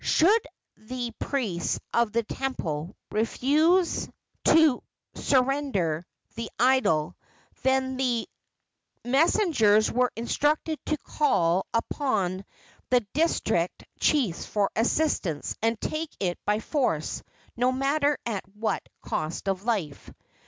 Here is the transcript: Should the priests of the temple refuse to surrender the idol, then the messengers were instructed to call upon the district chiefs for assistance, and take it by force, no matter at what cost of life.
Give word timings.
Should 0.03 0.41
the 0.77 1.11
priests 1.19 1.79
of 1.93 2.11
the 2.11 2.23
temple 2.23 2.95
refuse 3.11 4.09
to 4.45 4.81
surrender 5.13 6.07
the 6.33 6.49
idol, 6.57 7.15
then 7.61 7.97
the 7.97 8.27
messengers 9.05 9.91
were 9.91 10.11
instructed 10.15 10.83
to 10.87 10.97
call 10.97 11.67
upon 11.71 12.45
the 12.89 13.01
district 13.13 13.83
chiefs 13.99 14.43
for 14.43 14.71
assistance, 14.75 15.55
and 15.61 15.79
take 15.79 16.09
it 16.19 16.39
by 16.45 16.61
force, 16.61 17.21
no 17.55 17.71
matter 17.71 18.17
at 18.25 18.43
what 18.55 18.81
cost 19.03 19.47
of 19.47 19.65
life. 19.65 20.11